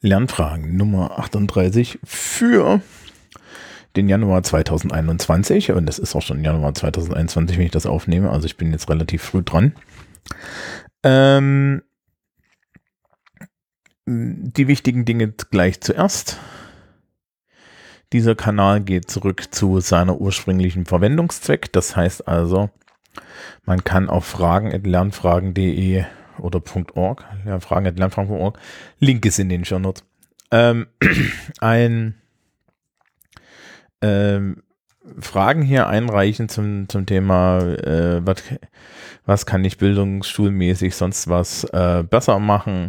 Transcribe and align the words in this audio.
Lernfragen 0.00 0.76
Nummer 0.76 1.18
38 1.18 1.98
für 2.04 2.80
den 3.96 4.08
Januar 4.08 4.42
2021. 4.42 5.72
Und 5.72 5.88
es 5.88 5.98
ist 5.98 6.14
auch 6.14 6.22
schon 6.22 6.44
Januar 6.44 6.74
2021, 6.74 7.58
wenn 7.58 7.66
ich 7.66 7.70
das 7.72 7.86
aufnehme. 7.86 8.30
Also 8.30 8.46
ich 8.46 8.56
bin 8.56 8.72
jetzt 8.72 8.88
relativ 8.88 9.22
früh 9.22 9.42
dran. 9.42 9.74
Ähm, 11.02 11.82
die 14.06 14.68
wichtigen 14.68 15.04
Dinge 15.04 15.34
gleich 15.50 15.80
zuerst. 15.80 16.38
Dieser 18.12 18.34
Kanal 18.34 18.80
geht 18.80 19.08
zurück 19.08 19.54
zu 19.54 19.80
seiner 19.80 20.20
ursprünglichen 20.20 20.86
Verwendungszweck. 20.86 21.72
Das 21.72 21.94
heißt 21.94 22.26
also, 22.26 22.70
man 23.64 23.84
kann 23.84 24.08
auf 24.08 24.24
fragen.lernfragen.de 24.24 26.04
oder 26.40 26.62
.org, 26.94 27.24
ja, 27.46 27.60
fragen.lernfragen.org, 27.60 28.58
Link 28.98 29.24
ist 29.26 29.38
in 29.38 29.48
den 29.48 29.64
Show 29.64 29.78
Notes, 29.78 30.04
ähm, 30.50 30.86
ein 31.60 32.14
ähm, 34.02 34.62
Fragen 35.18 35.62
hier 35.62 35.88
einreichen 35.88 36.48
zum, 36.48 36.88
zum 36.88 37.06
Thema, 37.06 37.58
äh, 37.60 38.24
was, 38.24 38.42
was 39.24 39.46
kann 39.46 39.64
ich 39.64 39.78
bildungsschulmäßig 39.78 40.94
sonst 40.94 41.28
was 41.28 41.64
äh, 41.64 42.04
besser 42.08 42.38
machen? 42.38 42.86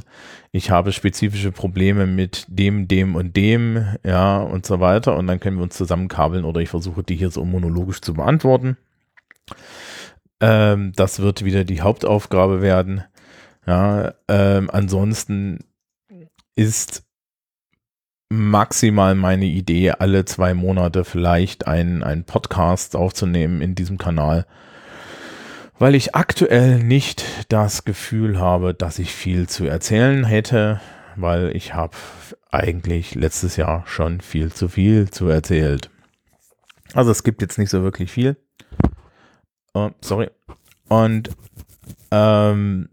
Ich 0.52 0.70
habe 0.70 0.92
spezifische 0.92 1.52
Probleme 1.52 2.06
mit 2.06 2.46
dem, 2.50 2.88
dem 2.88 3.16
und 3.16 3.38
dem, 3.38 3.86
ja, 4.06 4.40
und 4.40 4.66
so 4.66 4.82
weiter. 4.82 5.16
Und 5.18 5.28
dann 5.28 5.40
können 5.40 5.58
wir 5.58 5.64
uns 5.64 5.78
zusammenkabeln 5.78 6.44
oder 6.44 6.60
ich 6.60 6.70
versuche 6.70 7.04
die 7.04 7.16
hier 7.16 7.32
so 7.32 7.46
monologisch 7.46 8.02
zu 8.02 8.14
beantworten. 8.14 8.78
Ähm, 10.42 10.92
das 10.96 11.22
wird 11.22 11.46
wieder 11.46 11.64
die 11.64 11.82
Hauptaufgabe 11.82 12.62
werden. 12.62 13.04
Ja, 13.66 14.14
ähm, 14.28 14.70
ansonsten 14.72 15.60
ist 16.56 17.04
maximal 18.32 19.14
meine 19.14 19.46
Idee, 19.46 19.92
alle 19.92 20.26
zwei 20.26 20.54
Monate 20.54 21.04
vielleicht 21.04 21.68
einen, 21.68 22.24
Podcast 22.24 22.96
aufzunehmen 22.96 23.62
in 23.62 23.76
diesem 23.76 23.98
Kanal, 23.98 24.46
weil 25.78 25.96
ich 25.96 26.16
aktuell 26.16 26.80
nicht 26.80 27.26
das 27.50 27.84
Gefühl 27.84 28.40
habe, 28.40 28.74
dass 28.74 29.00
ich 29.00 29.14
viel 29.14 29.50
zu 29.50 29.66
erzählen 29.66 30.24
hätte, 30.24 30.80
weil 31.18 31.56
ich 31.56 31.74
habe 31.74 31.98
eigentlich 32.52 33.16
letztes 33.16 33.58
Jahr 33.58 33.84
schon 33.86 34.22
viel 34.22 34.52
zu 34.54 34.70
viel 34.70 35.10
zu 35.10 35.28
erzählt. 35.28 35.90
Also 36.94 37.12
es 37.12 37.24
gibt 37.24 37.42
jetzt 37.42 37.58
nicht 37.58 37.70
so 37.70 37.84
wirklich 37.84 38.12
viel. 38.12 38.38
Oh, 39.74 39.90
sorry. 40.02 40.30
Und 40.88 41.32
ähm, 42.12 42.90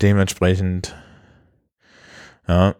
dementsprechend, 0.00 0.96
ja, 2.46 2.74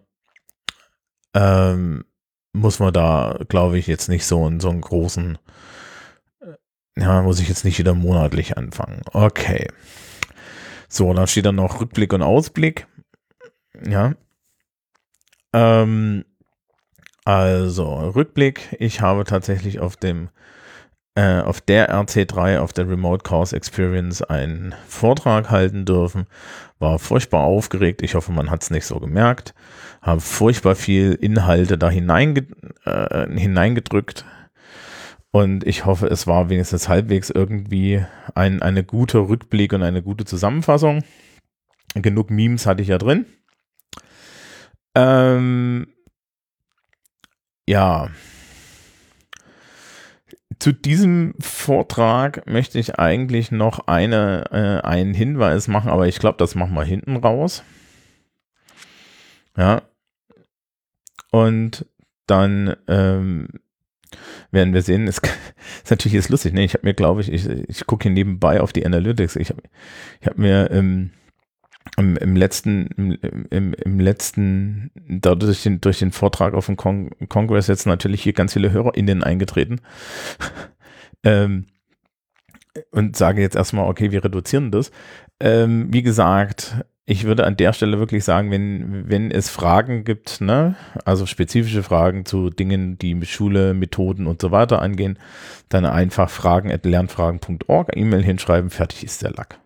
ähm, 1.35 2.05
muss 2.53 2.79
man 2.79 2.93
da, 2.93 3.39
glaube 3.49 3.79
ich, 3.79 3.87
jetzt 3.87 4.09
nicht 4.09 4.27
so, 4.27 4.47
in 4.47 4.61
so 4.61 4.71
einen 4.71 4.83
großen, 4.83 5.39
äh, 6.41 7.01
ja, 7.01 7.23
muss 7.23 7.41
ich 7.41 7.49
jetzt 7.49 7.65
nicht 7.65 7.79
wieder 7.79 7.95
monatlich 7.95 8.57
anfangen. 8.57 9.03
Okay. 9.13 9.69
So, 10.89 11.13
dann 11.15 11.27
steht 11.27 11.47
da 11.47 11.53
noch 11.53 11.81
Rückblick 11.81 12.13
und 12.13 12.23
Ausblick. 12.23 12.87
Ja. 13.83 14.15
Ähm, 15.55 16.25
also, 17.25 18.11
Rückblick. 18.11 18.77
Ich 18.79 19.01
habe 19.01 19.25
tatsächlich 19.25 19.81
auf 19.81 19.97
dem 19.97 20.29
äh, 21.15 21.41
auf 21.41 21.61
der 21.61 21.95
RC3, 21.95 22.59
auf 22.59 22.73
der 22.73 22.89
Remote 22.89 23.23
Course 23.23 23.55
Experience, 23.55 24.23
einen 24.23 24.75
Vortrag 24.89 25.51
halten 25.51 25.85
dürfen. 25.85 26.27
War 26.79 26.99
furchtbar 26.99 27.43
aufgeregt. 27.43 28.03
Ich 28.03 28.15
hoffe, 28.15 28.33
man 28.33 28.51
hat 28.51 28.63
es 28.63 28.71
nicht 28.71 28.87
so 28.87 28.99
gemerkt. 28.99 29.55
Habe 30.01 30.21
furchtbar 30.21 30.75
viel 30.75 31.13
Inhalte 31.13 31.79
da 31.79 31.91
hineinge 31.91 32.47
äh, 32.85 33.29
hineingedrückt. 33.39 34.25
Und 35.31 35.67
ich 35.67 35.87
hoffe, 35.87 36.09
es 36.09 36.27
war 36.27 36.51
wenigstens 36.51 36.89
halbwegs 36.89 37.31
irgendwie 37.31 38.05
ein 38.35 38.61
eine 38.63 38.85
gute 38.85 39.19
Rückblick 39.19 39.73
und 39.73 39.83
eine 39.83 40.03
gute 40.03 40.25
Zusammenfassung. 40.25 41.05
Genug 41.95 42.31
Memes 42.31 42.67
hatte 42.67 42.83
ich 42.83 42.89
ja 42.89 42.99
drin. 42.99 43.27
Ähm, 44.95 45.87
ja, 47.67 48.09
zu 50.63 50.71
diesem 50.71 51.35
Vortrag 51.41 52.47
möchte 52.47 52.79
ich 52.79 52.97
eigentlich 52.97 53.51
noch 53.51 53.89
eine, 53.89 54.45
äh, 54.53 54.87
einen 54.87 55.13
Hinweis 55.13 55.67
machen, 55.67 55.91
aber 55.91 56.07
ich 56.07 56.21
glaube, 56.21 56.39
das 56.39 56.55
machen 56.55 56.75
wir 56.75 56.85
hinten 56.85 57.17
raus. 57.17 57.65
Ja. 59.57 59.83
Und 61.33 61.85
dann 62.29 62.77
ähm, 62.87 63.49
werden 64.53 64.73
wir 64.73 64.83
sehen, 64.83 65.09
es 65.09 65.19
ist 65.83 65.91
natürlich 65.91 66.15
jetzt 66.15 66.29
lustig, 66.29 66.53
ne? 66.53 66.63
Ich 66.63 66.75
habe 66.75 66.87
mir, 66.87 66.95
glaube 66.95 67.23
ich, 67.23 67.33
ich, 67.33 67.45
ich 67.49 67.85
gucke 67.87 68.05
hier 68.05 68.13
nebenbei 68.13 68.61
auf 68.61 68.73
die 68.73 68.87
Analytics. 68.87 69.35
Ich 69.35 69.51
habe 69.51 69.63
ich 70.21 70.29
hab 70.29 70.39
mir 70.39 70.71
ähm, 70.71 71.11
im, 71.97 72.17
im 72.17 72.37
letzten, 72.37 72.87
im, 72.97 73.19
im, 73.51 73.75
im 73.75 74.01
letzten, 74.01 74.91
dadurch 74.95 75.47
durch 75.47 75.63
den, 75.63 75.81
durch 75.81 75.99
den 75.99 76.13
Vortrag 76.13 76.55
auf 76.55 76.67
dem 76.67 76.77
Kong 76.77 77.11
Kongress 77.29 77.67
jetzt 77.67 77.87
natürlich 77.87 78.23
hier 78.23 78.33
ganz 78.33 78.55
viele 78.55 78.73
HörerInnen 78.73 79.23
eingetreten. 79.23 79.81
ähm, 81.25 81.67
und 82.91 83.17
sage 83.17 83.43
jetzt 83.43 83.57
erstmal, 83.57 83.89
okay, 83.89 84.13
wir 84.13 84.25
reduzieren 84.25 84.71
das. 84.71 84.91
Ähm, 85.41 85.93
wie 85.93 86.03
gesagt, 86.03 86.77
ich 87.05 87.25
würde 87.25 87.45
an 87.45 87.57
der 87.57 87.73
Stelle 87.73 87.99
wirklich 87.99 88.25
sagen, 88.25 88.51
wenn, 88.51 89.09
wenn 89.11 89.31
es 89.31 89.51
Fragen 89.51 90.05
gibt, 90.05 90.41
ne, 90.41 90.77
also 91.05 91.27
spezifische 91.27 91.83
Fragen 91.83 92.25
zu 92.25 92.49
Dingen, 92.49 92.97
die 92.99 93.15
mit 93.15 93.29
Schule, 93.29 93.75
Methoden 93.75 94.27
und 94.27 94.41
so 94.41 94.53
weiter 94.53 94.81
angehen, 94.81 95.19
dann 95.69 95.85
einfach 95.85 96.31
fragen 96.31 96.71
at 96.71 96.87
lernfragen.org, 96.87 97.97
E-Mail 97.97 98.23
hinschreiben, 98.23 98.71
fertig 98.71 99.05
ist 99.05 99.23
der 99.23 99.33
Lack. 99.33 99.62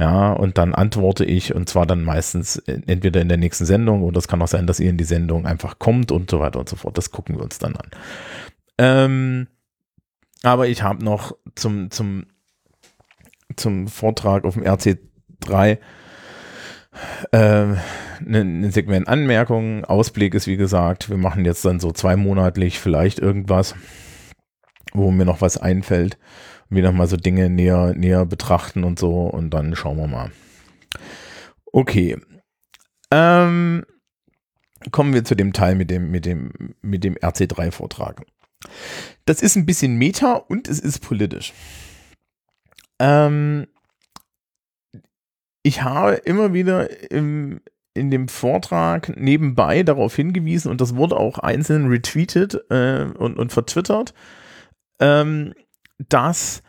Ja, 0.00 0.32
und 0.32 0.56
dann 0.56 0.74
antworte 0.74 1.26
ich 1.26 1.54
und 1.54 1.68
zwar 1.68 1.84
dann 1.84 2.02
meistens 2.02 2.56
entweder 2.56 3.20
in 3.20 3.28
der 3.28 3.36
nächsten 3.36 3.66
Sendung 3.66 4.02
oder 4.02 4.16
es 4.16 4.28
kann 4.28 4.40
auch 4.40 4.48
sein, 4.48 4.66
dass 4.66 4.80
ihr 4.80 4.88
in 4.88 4.96
die 4.96 5.04
Sendung 5.04 5.44
einfach 5.46 5.78
kommt 5.78 6.10
und 6.10 6.30
so 6.30 6.40
weiter 6.40 6.58
und 6.58 6.70
so 6.70 6.76
fort. 6.76 6.96
Das 6.96 7.10
gucken 7.10 7.36
wir 7.36 7.42
uns 7.42 7.58
dann 7.58 7.76
an. 7.76 7.90
Ähm, 8.78 9.48
aber 10.42 10.68
ich 10.68 10.82
habe 10.82 11.04
noch 11.04 11.36
zum, 11.54 11.90
zum, 11.90 12.24
zum 13.56 13.88
Vortrag 13.88 14.44
auf 14.44 14.54
dem 14.54 14.62
RC3 14.62 15.78
ein 17.30 17.76
äh, 18.24 18.44
ne, 18.44 18.70
Segment 18.70 19.06
Anmerkungen. 19.06 19.84
Ausblick 19.84 20.34
ist 20.34 20.46
wie 20.46 20.56
gesagt, 20.56 21.10
wir 21.10 21.18
machen 21.18 21.44
jetzt 21.44 21.62
dann 21.66 21.78
so 21.78 21.92
zweimonatlich 21.92 22.80
vielleicht 22.80 23.18
irgendwas, 23.18 23.74
wo 24.94 25.10
mir 25.10 25.26
noch 25.26 25.42
was 25.42 25.58
einfällt 25.58 26.16
wir 26.70 26.82
nochmal 26.82 27.08
so 27.08 27.16
Dinge 27.16 27.50
näher, 27.50 27.94
näher 27.94 28.24
betrachten 28.24 28.84
und 28.84 28.98
so 28.98 29.26
und 29.26 29.50
dann 29.50 29.74
schauen 29.76 29.98
wir 29.98 30.06
mal. 30.06 30.30
Okay. 31.66 32.16
Ähm, 33.10 33.84
kommen 34.92 35.12
wir 35.12 35.24
zu 35.24 35.34
dem 35.34 35.52
Teil 35.52 35.74
mit 35.74 35.90
dem, 35.90 36.10
mit 36.10 36.24
dem, 36.24 36.52
mit 36.80 37.04
dem 37.04 37.16
RC3-Vortrag. 37.16 38.24
Das 39.24 39.42
ist 39.42 39.56
ein 39.56 39.66
bisschen 39.66 39.96
Meta 39.96 40.34
und 40.34 40.68
es 40.68 40.78
ist 40.78 41.00
politisch. 41.00 41.52
Ähm, 42.98 43.66
ich 45.62 45.82
habe 45.82 46.14
immer 46.14 46.52
wieder 46.52 47.10
im, 47.10 47.60
in 47.94 48.10
dem 48.10 48.28
Vortrag 48.28 49.16
nebenbei 49.16 49.82
darauf 49.82 50.14
hingewiesen 50.14 50.70
und 50.70 50.80
das 50.80 50.94
wurde 50.96 51.16
auch 51.16 51.38
einzeln 51.38 51.88
retweetet 51.88 52.70
äh, 52.70 53.04
und, 53.04 53.38
und 53.38 53.52
vertwittert, 53.52 54.14
ähm, 55.00 55.54
dass 56.08 56.62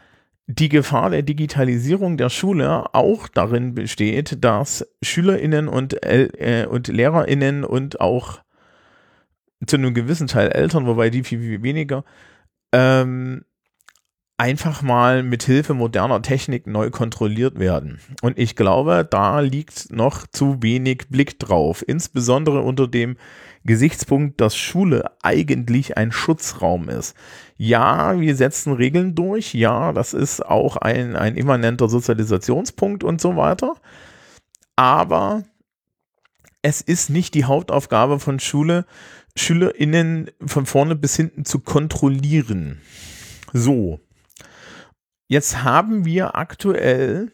die 0.48 0.70
Gefahr 0.70 1.10
der 1.10 1.22
Digitalisierung 1.22 2.18
der 2.18 2.30
Schule 2.30 2.94
auch 2.94 3.28
darin 3.28 3.74
besteht, 3.74 4.44
dass 4.44 4.86
SchülerInnen 5.02 5.68
und, 5.68 6.04
äh, 6.04 6.66
und 6.70 6.88
LehrerInnen 6.88 7.64
und 7.64 8.02
auch 8.02 8.42
zu 9.66 9.78
einem 9.78 9.94
gewissen 9.94 10.28
Teil 10.28 10.50
Eltern, 10.50 10.86
wobei 10.88 11.10
die 11.10 11.24
viel, 11.24 11.40
viel 11.40 11.64
weniger, 11.64 12.04
ähm, 12.74 13.46
einfach 14.42 14.82
mal 14.82 15.22
mit 15.22 15.44
Hilfe 15.44 15.76
moderner 15.76 16.24
Technik 16.24 16.66
neu 16.66 16.90
kontrolliert 16.90 17.60
werden. 17.60 18.00
Und 18.24 18.40
ich 18.40 18.56
glaube, 18.56 19.08
da 19.08 19.40
liegt 19.40 19.92
noch 19.92 20.26
zu 20.26 20.64
wenig 20.64 21.10
Blick 21.10 21.38
drauf, 21.38 21.84
insbesondere 21.88 22.62
unter 22.62 22.88
dem 22.88 23.18
Gesichtspunkt, 23.66 24.42
dass 24.42 24.58
Schule 24.58 25.12
eigentlich 25.22 25.96
ein 25.96 26.12
Schutzraum 26.12 26.90
ist. 26.90 27.16
Ja, 27.56 28.20
wir 28.20 28.36
setzen 28.36 28.74
Regeln 28.74 29.14
durch, 29.14 29.54
ja, 29.54 29.94
das 29.94 30.16
ist 30.16 30.44
auch 30.44 30.76
ein, 30.76 31.16
ein 31.16 31.36
immanenter 31.36 31.88
Sozialisationspunkt 31.88 33.04
und 33.04 33.22
so 33.22 33.36
weiter. 33.36 33.76
Aber 34.76 35.44
es 36.64 36.82
ist 36.82 37.12
nicht 37.12 37.36
die 37.36 37.46
Hauptaufgabe 37.46 38.20
von 38.20 38.40
Schule, 38.40 38.88
SchülerInnen 39.36 40.32
von 40.44 40.66
vorne 40.66 40.96
bis 40.96 41.16
hinten 41.16 41.46
zu 41.46 41.60
kontrollieren. 41.60 42.82
So. 43.54 44.00
Jetzt 45.32 45.64
haben 45.64 46.04
wir 46.04 46.36
aktuell 46.36 47.32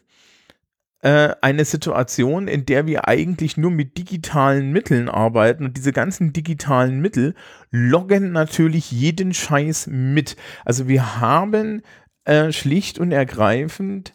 äh, 1.00 1.34
eine 1.40 1.64
Situation, 1.64 2.46
in 2.46 2.64
der 2.64 2.86
wir 2.86 3.08
eigentlich 3.08 3.56
nur 3.56 3.72
mit 3.72 3.98
digitalen 3.98 4.70
Mitteln 4.70 5.08
arbeiten 5.08 5.64
und 5.64 5.76
diese 5.76 5.92
ganzen 5.92 6.32
digitalen 6.32 7.00
Mittel 7.00 7.34
loggen 7.72 8.30
natürlich 8.30 8.92
jeden 8.92 9.34
Scheiß 9.34 9.88
mit. 9.88 10.36
Also 10.64 10.86
wir 10.86 11.18
haben 11.20 11.82
äh, 12.24 12.52
schlicht 12.52 13.00
und 13.00 13.10
ergreifend 13.10 14.14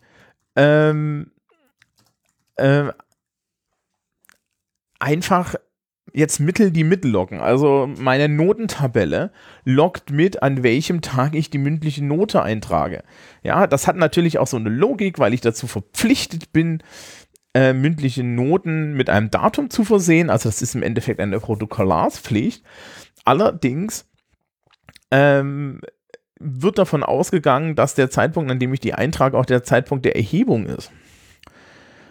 ähm, 0.56 1.32
äh, 2.56 2.86
einfach 4.98 5.56
jetzt 6.14 6.40
Mittel, 6.40 6.72
die 6.72 6.84
mitloggen. 6.84 7.40
Also 7.40 7.90
meine 7.98 8.30
Notentabelle 8.30 9.32
loggt 9.66 10.12
mit, 10.12 10.44
an 10.44 10.64
welchem 10.64 11.02
Tag 11.02 11.34
ich 11.36 11.50
die 11.50 11.58
mündliche 11.58 12.06
Note 12.06 12.44
eintrage. 12.44 13.04
Ja, 13.42 13.68
das 13.68 13.88
hat 13.88 13.96
natürlich 13.96 14.38
auch 14.38 14.48
so 14.48 14.58
eine 14.58 14.70
Logik, 14.70 15.20
weil 15.20 15.34
ich 15.34 15.42
dazu 15.42 15.68
verpflichtet 15.68 16.54
bin, 16.54 16.84
äh, 17.56 17.74
mündliche 17.74 18.24
Noten 18.24 18.94
mit 18.94 19.10
einem 19.10 19.32
Datum 19.32 19.70
zu 19.70 19.84
versehen. 19.84 20.30
Also 20.30 20.50
das 20.50 20.62
ist 20.62 20.76
im 20.76 20.84
Endeffekt 20.84 21.20
eine 21.20 21.40
Protokollarspflicht. 21.40 22.64
Allerdings 23.26 24.06
ähm, 25.10 25.82
wird 26.40 26.78
davon 26.78 27.04
ausgegangen, 27.04 27.76
dass 27.76 27.96
der 27.96 28.12
Zeitpunkt, 28.12 28.52
an 28.52 28.60
dem 28.60 28.74
ich 28.74 28.80
die 28.80 28.94
eintrage, 28.94 29.38
auch 29.38 29.46
der 29.46 29.64
Zeitpunkt 29.64 30.06
der 30.06 30.16
Erhebung 30.16 30.68
ist 30.68 30.92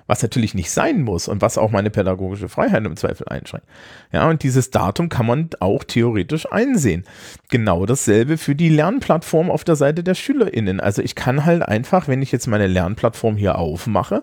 was 0.07 0.23
natürlich 0.23 0.55
nicht 0.55 0.71
sein 0.71 1.03
muss 1.03 1.29
und 1.29 1.43
was 1.43 1.59
auch 1.59 1.71
meine 1.71 1.91
pädagogische 1.91 2.49
Freiheit 2.49 2.85
im 2.85 2.97
Zweifel 2.97 3.29
einschränkt. 3.29 3.67
Ja, 4.13 4.29
und 4.29 4.43
dieses 4.43 4.71
Datum 4.71 5.09
kann 5.09 5.27
man 5.27 5.51
auch 5.61 5.85
theoretisch 5.85 6.51
einsehen. 6.51 7.05
Genau 7.51 7.87
dasselbe 7.87 8.39
für 8.39 8.55
die 8.55 8.69
Lernplattform 8.69 9.51
auf 9.51 9.65
der 9.65 9.77
Seite 9.77 10.03
der 10.03 10.15
SchülerInnen. 10.15 10.81
Also 10.81 11.03
ich 11.03 11.15
kann 11.15 11.45
halt 11.45 11.63
einfach, 11.63 12.09
wenn 12.09 12.23
ich 12.23 12.33
jetzt 12.33 12.47
meine 12.47 12.67
Lernplattform 12.67 13.37
hier 13.37 13.59
aufmache, 13.59 14.23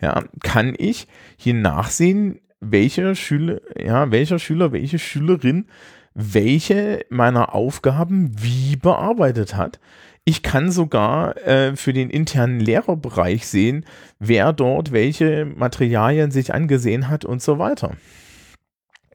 ja, 0.00 0.24
kann 0.42 0.74
ich 0.76 1.08
hier 1.36 1.54
nachsehen, 1.54 2.40
welche 2.60 3.14
Schüler, 3.14 3.60
ja, 3.78 4.10
welcher 4.10 4.38
Schüler, 4.38 4.72
welche 4.72 4.98
Schülerin 4.98 5.66
welche 6.14 7.04
meiner 7.10 7.54
Aufgaben 7.54 8.30
wie 8.40 8.76
bearbeitet 8.76 9.56
hat. 9.56 9.80
Ich 10.26 10.42
kann 10.42 10.70
sogar 10.70 11.36
äh, 11.46 11.76
für 11.76 11.92
den 11.92 12.08
internen 12.08 12.58
Lehrerbereich 12.58 13.46
sehen, 13.46 13.84
wer 14.18 14.52
dort 14.54 14.90
welche 14.90 15.44
Materialien 15.44 16.30
sich 16.30 16.54
angesehen 16.54 17.08
hat 17.08 17.26
und 17.26 17.42
so 17.42 17.58
weiter. 17.58 17.96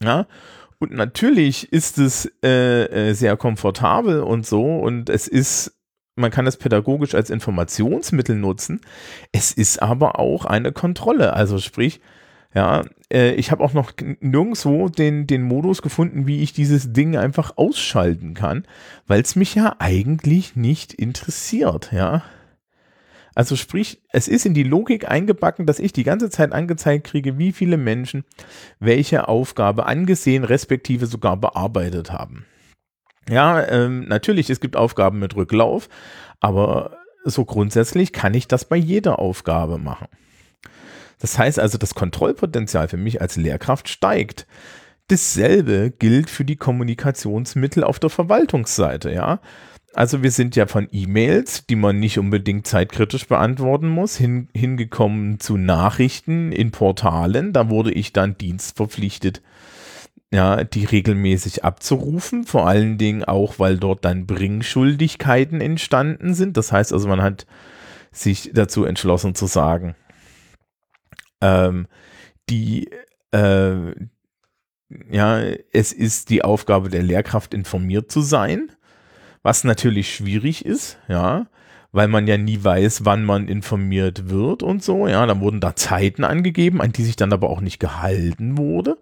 Ja, 0.02 0.28
und 0.80 0.92
natürlich 0.94 1.74
ist 1.74 1.98
es 1.98 2.32
äh, 2.44 3.10
äh, 3.10 3.14
sehr 3.14 3.36
komfortabel 3.38 4.22
und 4.22 4.46
so 4.46 4.64
und 4.78 5.10
es 5.10 5.28
ist, 5.28 5.74
man 6.16 6.32
kann 6.32 6.48
es 6.48 6.58
pädagogisch 6.58 7.16
als 7.16 7.32
Informationsmittel 7.32 8.36
nutzen. 8.36 8.80
Es 9.32 9.52
ist 9.52 9.82
aber 9.82 10.20
auch 10.20 10.46
eine 10.46 10.72
Kontrolle. 10.72 11.34
Also 11.34 11.58
sprich, 11.60 12.00
ja, 12.54 12.84
äh, 13.12 13.34
ich 13.34 13.51
habe 13.51 13.63
auch 13.63 13.74
noch 13.74 13.92
nirgendwo 14.22 14.90
den, 14.90 15.28
den 15.28 15.44
Modus 15.44 15.81
gefunden, 15.81 16.25
wie 16.25 16.42
ich 16.42 16.54
dieses 16.54 16.94
Ding 16.94 17.16
einfach 17.16 17.57
ausschalten 17.57 18.34
kann, 18.34 18.66
weil 19.07 19.22
es 19.22 19.36
mich 19.36 19.56
ja 19.56 19.75
eigentlich 19.80 20.56
nicht 20.56 20.94
interessiert, 20.94 21.92
ja. 21.92 22.24
Also 23.36 23.56
sprich, 23.56 24.01
es 24.12 24.28
ist 24.28 24.46
in 24.46 24.54
die 24.54 24.63
Logik 24.63 25.10
eingebacken, 25.10 25.66
dass 25.66 25.80
ich 25.80 25.94
die 25.94 26.04
ganze 26.04 26.30
Zeit 26.30 26.51
angezeigt 26.51 27.06
kriege, 27.06 27.38
wie 27.38 27.54
viele 27.54 27.78
Menschen 27.78 28.25
welche 28.80 29.28
Aufgabe 29.28 29.86
angesehen, 29.86 30.44
respektive 30.44 31.06
sogar 31.06 31.38
bearbeitet 31.38 32.12
haben. 32.12 32.46
Ja, 33.30 33.66
ähm, 33.68 34.07
natürlich, 34.07 34.50
es 34.50 34.60
gibt 34.60 34.75
Aufgaben 34.75 35.19
mit 35.19 35.36
Rücklauf, 35.36 35.88
aber 36.40 36.98
so 37.24 37.46
grundsätzlich 37.46 38.12
kann 38.12 38.34
ich 38.34 38.48
das 38.48 38.66
bei 38.66 38.75
jeder 38.75 39.19
Aufgabe 39.19 39.78
machen. 39.78 40.07
Das 41.19 41.38
heißt 41.38 41.60
also, 41.60 41.77
das 41.77 41.95
Kontrollpotenzial 41.95 42.88
für 42.88 42.98
mich 42.98 43.21
als 43.21 43.36
Lehrkraft 43.36 43.89
steigt. 43.89 44.48
Dasselbe 45.10 45.92
gilt 45.98 46.30
für 46.30 46.45
die 46.45 46.56
Kommunikationsmittel 46.56 47.83
auf 47.83 48.00
der 48.00 48.10
Verwaltungsseite, 48.10 49.12
ja. 49.12 49.39
Also 49.94 50.21
wir 50.21 50.30
sind 50.31 50.56
ja 50.56 50.68
von 50.68 50.88
E-Mails, 50.92 51.66
die 51.66 51.75
man 51.75 52.00
nicht 52.00 52.19
unbedingt 52.19 52.68
zeitkritisch 52.68 53.27
beantworten 53.27 53.89
muss, 53.89 54.16
hin, 54.16 54.48
hingekommen 54.54 55.39
zu 55.39 55.57
Nachrichten 55.57 56.51
in 56.51 56.71
Portalen. 56.71 57.54
Da 57.54 57.69
wurde 57.69 57.92
ich 57.92 58.13
dann 58.13 58.38
dienstverpflichtet, 58.38 59.42
ja, 60.31 60.63
die 60.63 60.86
regelmäßig 60.86 61.65
abzurufen. 61.65 62.44
Vor 62.44 62.68
allen 62.68 63.00
Dingen 63.00 63.24
auch, 63.24 63.57
weil 63.57 63.77
dort 63.77 64.06
dann 64.06 64.27
Bringschuldigkeiten 64.27 65.60
entstanden 65.60 66.36
sind. 66.36 66.56
Das 66.56 66.72
heißt 66.72 66.94
also, 66.94 67.07
man 67.07 67.24
hat 67.24 67.48
sich 68.12 68.51
dazu 68.54 68.86
entschlossen 68.86 69.33
zu 69.33 69.48
sagen, 69.48 69.95
ähm, 71.41 71.88
die, 72.50 72.89
äh, 73.31 73.94
ja, 75.12 75.39
es 75.71 75.94
ist 75.94 76.30
die 76.30 76.44
Aufgabe 76.44 76.89
der 76.89 77.03
Lehrkraft, 77.03 77.53
informiert 77.53 78.12
zu 78.12 78.21
sein, 78.21 78.71
was 79.44 79.63
natürlich 79.63 80.13
schwierig 80.13 80.65
ist, 80.65 80.97
ja, 81.07 81.47
weil 81.91 82.07
man 82.07 82.27
ja 82.27 82.38
nie 82.38 82.63
weiß, 82.63 83.06
wann 83.06 83.24
man 83.24 83.47
informiert 83.47 84.30
wird 84.30 84.63
und 84.63 84.83
so, 84.83 85.07
ja, 85.07 85.25
dann 85.25 85.41
wurden 85.41 85.62
da 85.62 85.75
Zeiten 85.75 86.24
angegeben, 86.24 86.81
an 86.81 86.91
die 86.91 87.03
sich 87.03 87.15
dann 87.15 87.33
aber 87.33 87.50
auch 87.50 87.62
nicht 87.62 87.80
gehalten 87.80 88.57
wurde, 88.57 88.97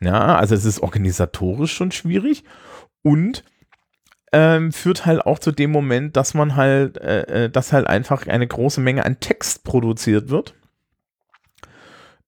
ja, 0.00 0.36
also 0.36 0.54
es 0.54 0.64
ist 0.64 0.80
organisatorisch 0.80 1.72
schon 1.72 1.90
schwierig 1.90 2.44
und 3.02 3.44
ähm, 4.32 4.72
führt 4.72 5.06
halt 5.06 5.24
auch 5.24 5.38
zu 5.38 5.52
dem 5.52 5.70
Moment, 5.70 6.16
dass 6.16 6.34
man 6.34 6.56
halt, 6.56 6.98
äh, 6.98 7.44
äh 7.44 7.50
dass 7.50 7.72
halt 7.72 7.86
einfach 7.86 8.26
eine 8.26 8.46
große 8.46 8.80
Menge 8.80 9.04
an 9.04 9.20
Text 9.20 9.64
produziert 9.64 10.28
wird 10.28 10.54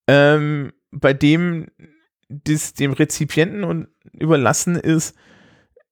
ähm, 0.06 0.72
bei 0.90 1.12
dem 1.12 1.68
das 2.28 2.74
dem 2.74 2.92
Rezipienten 2.92 3.64
und 3.64 3.88
überlassen 4.12 4.76
ist, 4.76 5.16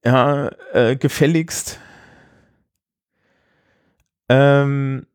ja, 0.05 0.51
äh, 0.73 0.97
gefälligst 0.97 1.79
ähm, 4.29 5.07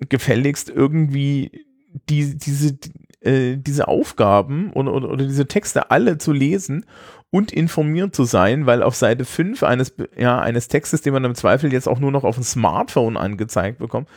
gefälligst 0.00 0.68
irgendwie 0.68 1.66
die, 2.08 2.36
diese, 2.36 2.76
äh, 3.20 3.56
diese 3.56 3.88
Aufgaben 3.88 4.72
oder, 4.72 4.92
oder, 4.92 5.10
oder, 5.10 5.26
diese 5.26 5.46
Texte 5.46 5.90
alle 5.90 6.18
zu 6.18 6.32
lesen 6.32 6.86
und 7.30 7.52
informiert 7.52 8.14
zu 8.14 8.24
sein, 8.24 8.66
weil 8.66 8.82
auf 8.82 8.94
Seite 8.94 9.24
5 9.24 9.62
eines, 9.62 9.94
ja, 10.16 10.38
eines 10.40 10.68
Textes, 10.68 11.02
den 11.02 11.12
man 11.12 11.24
im 11.24 11.34
Zweifel 11.34 11.72
jetzt 11.72 11.88
auch 11.88 12.00
nur 12.00 12.10
noch 12.10 12.24
auf 12.24 12.34
dem 12.34 12.44
Smartphone 12.44 13.16
angezeigt 13.16 13.78
bekommt, 13.78 14.08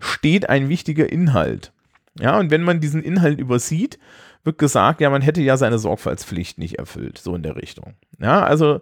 steht 0.00 0.48
ein 0.48 0.68
wichtiger 0.68 1.10
Inhalt. 1.10 1.72
Ja, 2.20 2.38
und 2.38 2.50
wenn 2.50 2.62
man 2.62 2.80
diesen 2.80 3.02
Inhalt 3.02 3.40
übersieht, 3.40 3.98
wird 4.44 4.58
gesagt, 4.58 5.00
ja, 5.00 5.10
man 5.10 5.22
hätte 5.22 5.42
ja 5.42 5.56
seine 5.56 5.78
Sorgfaltspflicht 5.78 6.58
nicht 6.58 6.78
erfüllt, 6.78 7.18
so 7.18 7.34
in 7.34 7.42
der 7.42 7.56
Richtung. 7.56 7.94
Ja, 8.18 8.42
also 8.42 8.80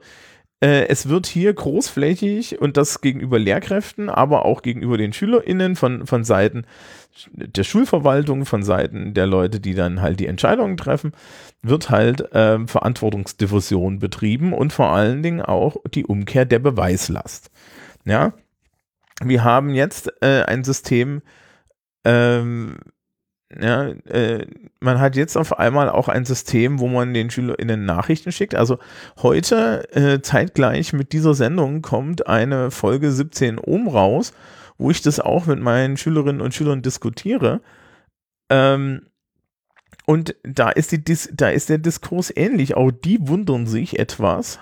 äh, 0.60 0.86
es 0.88 1.08
wird 1.08 1.26
hier 1.26 1.52
großflächig 1.52 2.60
und 2.60 2.76
das 2.76 3.00
gegenüber 3.00 3.38
Lehrkräften, 3.38 4.08
aber 4.08 4.44
auch 4.44 4.62
gegenüber 4.62 4.96
den 4.96 5.12
SchülerInnen 5.12 5.76
von, 5.76 6.06
von 6.06 6.24
Seiten 6.24 6.64
der 7.32 7.64
Schulverwaltung, 7.64 8.44
von 8.44 8.62
Seiten 8.62 9.14
der 9.14 9.26
Leute, 9.26 9.60
die 9.60 9.74
dann 9.74 10.00
halt 10.00 10.20
die 10.20 10.26
Entscheidungen 10.26 10.76
treffen, 10.76 11.12
wird 11.62 11.90
halt 11.90 12.32
äh, 12.32 12.66
Verantwortungsdiffusion 12.66 13.98
betrieben 13.98 14.52
und 14.52 14.72
vor 14.72 14.90
allen 14.90 15.22
Dingen 15.22 15.42
auch 15.42 15.76
die 15.92 16.06
Umkehr 16.06 16.44
der 16.44 16.58
Beweislast. 16.60 17.50
Ja, 18.04 18.32
wir 19.22 19.44
haben 19.44 19.70
jetzt 19.70 20.10
äh, 20.22 20.44
ein 20.44 20.64
System, 20.64 21.22
ähm, 22.04 22.78
ja, 23.60 23.88
äh, 24.06 24.46
man 24.80 25.00
hat 25.00 25.16
jetzt 25.16 25.36
auf 25.36 25.58
einmal 25.58 25.88
auch 25.88 26.08
ein 26.08 26.24
System, 26.24 26.80
wo 26.80 26.88
man 26.88 27.14
den 27.14 27.30
SchülerInnen 27.30 27.84
Nachrichten 27.84 28.32
schickt. 28.32 28.54
Also 28.54 28.78
heute, 29.22 29.88
äh, 29.94 30.20
zeitgleich 30.20 30.92
mit 30.92 31.12
dieser 31.12 31.34
Sendung, 31.34 31.82
kommt 31.82 32.26
eine 32.26 32.70
Folge 32.70 33.12
17 33.12 33.58
Ohm 33.58 33.88
raus, 33.88 34.32
wo 34.78 34.90
ich 34.90 35.02
das 35.02 35.20
auch 35.20 35.46
mit 35.46 35.60
meinen 35.60 35.96
Schülerinnen 35.96 36.40
und 36.40 36.54
Schülern 36.54 36.82
diskutiere. 36.82 37.60
Ähm, 38.50 39.06
und 40.06 40.34
da 40.42 40.70
ist, 40.70 40.92
die, 40.92 41.18
da 41.32 41.48
ist 41.48 41.68
der 41.68 41.78
Diskurs 41.78 42.32
ähnlich. 42.34 42.76
Auch 42.76 42.90
die 42.90 43.26
wundern 43.26 43.66
sich 43.66 43.98
etwas 43.98 44.58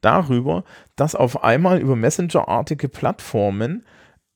darüber, 0.00 0.64
dass 0.96 1.14
auf 1.14 1.44
einmal 1.44 1.78
über 1.78 1.96
Messenger-artige 1.96 2.88
Plattformen 2.88 3.84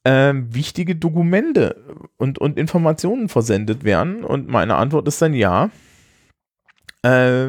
äh, 0.09 0.33
wichtige 0.35 0.97
Dokumente 0.97 1.85
und, 2.17 2.39
und 2.39 2.59
Informationen 2.59 3.29
versendet 3.29 3.85
werden? 3.85 4.25
Und 4.25 4.49
meine 4.49 4.77
Antwort 4.77 5.07
ist 5.07 5.21
dann 5.21 5.35
ja. 5.35 5.71
Äh, 7.03 7.49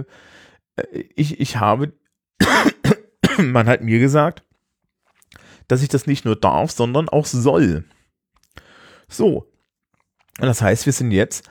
ich, 1.15 1.39
ich 1.39 1.57
habe, 1.57 1.93
man 3.37 3.67
hat 3.67 3.81
mir 3.81 3.99
gesagt, 3.99 4.43
dass 5.67 5.81
ich 5.83 5.89
das 5.89 6.07
nicht 6.07 6.25
nur 6.25 6.35
darf, 6.35 6.71
sondern 6.71 7.09
auch 7.09 7.25
soll. 7.25 7.85
So. 9.07 9.45
Das 10.37 10.61
heißt, 10.61 10.85
wir 10.85 10.93
sind 10.93 11.11
jetzt 11.11 11.49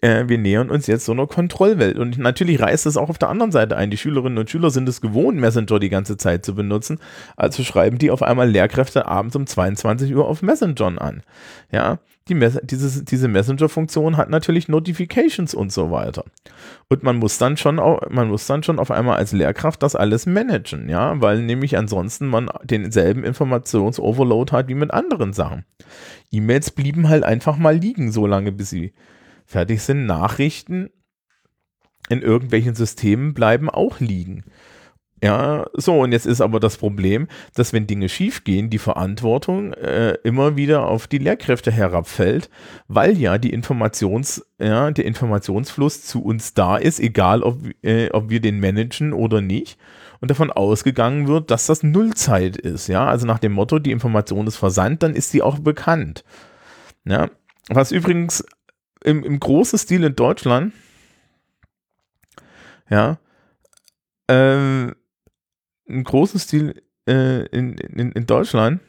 äh, 0.00 0.24
wir 0.26 0.38
nähern 0.38 0.70
uns 0.70 0.86
jetzt 0.86 1.04
so 1.04 1.12
einer 1.12 1.26
Kontrollwelt. 1.26 1.98
Und 1.98 2.18
natürlich 2.18 2.60
reißt 2.60 2.86
es 2.86 2.96
auch 2.96 3.08
auf 3.08 3.18
der 3.18 3.28
anderen 3.28 3.52
Seite 3.52 3.76
ein. 3.76 3.90
Die 3.90 3.96
Schülerinnen 3.96 4.38
und 4.38 4.50
Schüler 4.50 4.70
sind 4.70 4.88
es 4.88 5.00
gewohnt, 5.00 5.38
Messenger 5.38 5.78
die 5.78 5.88
ganze 5.88 6.16
Zeit 6.16 6.44
zu 6.44 6.54
benutzen. 6.54 6.98
Also 7.36 7.62
schreiben 7.62 7.98
die 7.98 8.10
auf 8.10 8.22
einmal 8.22 8.48
Lehrkräfte 8.48 9.06
abends 9.06 9.36
um 9.36 9.46
22 9.46 10.14
Uhr 10.14 10.26
auf 10.26 10.42
Messenger 10.42 11.00
an. 11.00 11.22
Ja, 11.70 11.98
die 12.28 12.34
Mes 12.34 12.58
dieses, 12.62 13.04
diese 13.04 13.28
Messenger-Funktion 13.28 14.16
hat 14.16 14.30
natürlich 14.30 14.68
Notifications 14.68 15.54
und 15.54 15.72
so 15.72 15.90
weiter. 15.90 16.24
Und 16.88 17.02
man 17.02 17.16
muss 17.16 17.38
dann 17.38 17.56
schon, 17.56 17.78
auch, 17.78 18.00
man 18.10 18.28
muss 18.28 18.46
dann 18.46 18.62
schon 18.62 18.80
auf 18.80 18.90
einmal 18.90 19.16
als 19.16 19.32
Lehrkraft 19.32 19.82
das 19.82 19.94
alles 19.94 20.26
managen, 20.26 20.88
ja, 20.88 21.20
weil 21.20 21.42
nämlich 21.42 21.78
ansonsten 21.78 22.26
man 22.26 22.50
denselben 22.64 23.22
Informationsoverload 23.22 24.52
hat 24.52 24.68
wie 24.68 24.74
mit 24.74 24.92
anderen 24.92 25.32
Sachen. 25.32 25.64
E-Mails 26.32 26.72
blieben 26.72 27.08
halt 27.08 27.22
einfach 27.22 27.56
mal 27.56 27.76
liegen, 27.76 28.10
so 28.10 28.26
lange 28.26 28.50
bis 28.50 28.70
sie 28.70 28.92
fertig 29.46 29.82
sind. 29.82 30.06
Nachrichten 30.06 30.90
in 32.08 32.22
irgendwelchen 32.22 32.74
Systemen 32.74 33.34
bleiben 33.34 33.70
auch 33.70 34.00
liegen. 34.00 34.44
Ja, 35.22 35.66
so, 35.72 36.00
und 36.00 36.12
jetzt 36.12 36.26
ist 36.26 36.42
aber 36.42 36.60
das 36.60 36.76
Problem, 36.76 37.26
dass 37.54 37.72
wenn 37.72 37.86
Dinge 37.86 38.10
schiefgehen, 38.10 38.68
die 38.68 38.78
Verantwortung 38.78 39.72
äh, 39.72 40.12
immer 40.24 40.56
wieder 40.56 40.86
auf 40.86 41.06
die 41.06 41.16
Lehrkräfte 41.16 41.72
herabfällt, 41.72 42.50
weil 42.86 43.16
ja 43.16 43.38
die 43.38 43.52
Informations, 43.52 44.44
ja, 44.60 44.90
der 44.90 45.06
Informationsfluss 45.06 46.02
zu 46.02 46.22
uns 46.22 46.52
da 46.52 46.76
ist, 46.76 47.00
egal 47.00 47.42
ob, 47.42 47.58
äh, 47.82 48.10
ob 48.10 48.28
wir 48.28 48.40
den 48.40 48.60
managen 48.60 49.14
oder 49.14 49.40
nicht. 49.40 49.78
Und 50.20 50.30
davon 50.30 50.50
ausgegangen 50.50 51.28
wird, 51.28 51.50
dass 51.50 51.66
das 51.66 51.82
Nullzeit 51.82 52.56
ist, 52.56 52.86
ja. 52.88 53.06
Also 53.06 53.26
nach 53.26 53.38
dem 53.38 53.52
Motto, 53.52 53.78
die 53.78 53.92
Information 53.92 54.46
ist 54.46 54.56
versandt, 54.56 55.02
dann 55.02 55.14
ist 55.14 55.30
sie 55.30 55.40
auch 55.40 55.58
bekannt. 55.58 56.24
Ja. 57.06 57.30
Was 57.68 57.90
übrigens 57.90 58.44
im, 59.06 59.22
im 59.24 59.40
großen 59.40 59.78
Stil 59.78 60.04
in 60.04 60.16
Deutschland, 60.16 60.74
ja, 62.90 63.18
ähm, 64.28 64.94
ein 65.88 66.04
großes 66.04 66.42
Stil 66.42 66.82
äh, 67.08 67.46
in, 67.46 67.78
in, 67.78 68.12
in 68.12 68.26
Deutschland 68.26 68.80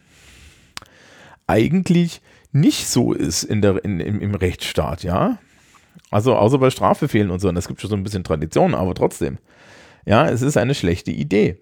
eigentlich 1.45 2.21
nicht 2.51 2.87
so 2.87 3.13
ist 3.13 3.43
in 3.43 3.61
der, 3.61 3.83
in, 3.85 3.99
im, 3.99 4.19
im 4.19 4.35
Rechtsstaat, 4.35 5.03
ja. 5.03 5.37
Also 6.09 6.35
außer 6.35 6.57
bei 6.57 6.71
Strafbefehlen 6.71 7.29
und 7.29 7.39
so, 7.39 7.49
und 7.49 7.55
das 7.55 7.67
gibt 7.67 7.79
schon 7.79 7.89
so 7.89 7.95
ein 7.95 8.03
bisschen 8.03 8.23
Tradition, 8.23 8.73
aber 8.73 8.95
trotzdem. 8.95 9.37
Ja, 10.05 10.27
es 10.27 10.41
ist 10.41 10.57
eine 10.57 10.73
schlechte 10.73 11.11
Idee. 11.11 11.59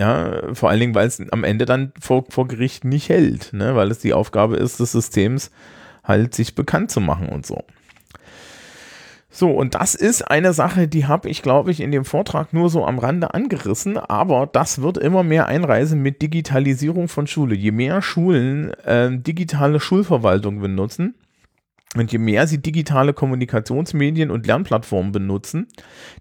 Ja, 0.00 0.54
vor 0.54 0.70
allen 0.70 0.80
Dingen, 0.80 0.94
weil 0.94 1.06
es 1.06 1.20
am 1.30 1.44
Ende 1.44 1.64
dann 1.64 1.92
vor, 2.00 2.24
vor 2.28 2.48
Gericht 2.48 2.84
nicht 2.84 3.08
hält, 3.08 3.52
ne? 3.52 3.76
weil 3.76 3.90
es 3.90 3.98
die 3.98 4.14
Aufgabe 4.14 4.56
ist 4.56 4.80
des 4.80 4.92
Systems, 4.92 5.50
halt 6.08 6.34
sich 6.34 6.54
bekannt 6.54 6.90
zu 6.90 7.00
machen 7.00 7.28
und 7.28 7.46
so. 7.46 7.62
So, 9.30 9.50
und 9.50 9.74
das 9.74 9.94
ist 9.94 10.22
eine 10.22 10.52
Sache, 10.52 10.88
die 10.88 11.06
habe 11.06 11.28
ich, 11.28 11.42
glaube 11.42 11.70
ich, 11.70 11.80
in 11.80 11.92
dem 11.92 12.04
Vortrag 12.04 12.52
nur 12.52 12.70
so 12.70 12.84
am 12.84 12.98
Rande 12.98 13.34
angerissen, 13.34 13.98
aber 13.98 14.48
das 14.50 14.80
wird 14.82 14.96
immer 14.96 15.22
mehr 15.22 15.46
einreisen 15.46 16.02
mit 16.02 16.22
Digitalisierung 16.22 17.06
von 17.08 17.26
Schule. 17.26 17.54
Je 17.54 17.70
mehr 17.70 18.02
Schulen 18.02 18.72
äh, 18.84 19.10
digitale 19.16 19.78
Schulverwaltung 19.78 20.60
benutzen, 20.60 21.14
und 21.96 22.12
je 22.12 22.18
mehr 22.18 22.46
sie 22.46 22.58
digitale 22.58 23.14
Kommunikationsmedien 23.14 24.30
und 24.30 24.46
Lernplattformen 24.46 25.10
benutzen, 25.10 25.68